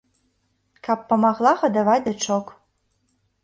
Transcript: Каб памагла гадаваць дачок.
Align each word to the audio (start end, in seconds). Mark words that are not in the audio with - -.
Каб 0.87 1.03
памагла 1.11 1.53
гадаваць 1.67 2.01
дачок. 2.09 2.45